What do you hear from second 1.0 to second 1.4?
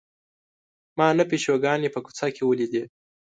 نهه